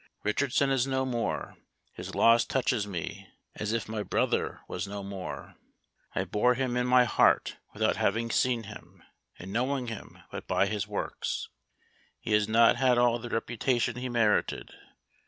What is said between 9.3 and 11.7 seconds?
and knowing him but by his works.